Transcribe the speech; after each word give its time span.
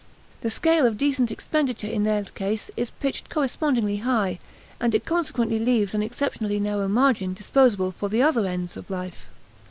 The 0.41 0.49
scale 0.49 0.87
of 0.87 0.97
decent 0.97 1.29
expenditure 1.29 1.85
in 1.85 2.05
their 2.05 2.23
case 2.23 2.71
is 2.75 2.89
pitched 2.89 3.29
correspondingly 3.29 3.97
high, 3.97 4.39
and 4.79 4.95
it 4.95 5.05
consequently 5.05 5.59
leaves 5.59 5.93
an 5.93 6.01
exceptionally 6.01 6.59
narrow 6.59 6.87
margin 6.87 7.35
disposable 7.35 7.91
for 7.91 8.09
the 8.09 8.23
other 8.23 8.47
ends 8.47 8.75
of 8.75 8.89
life. 8.89 9.29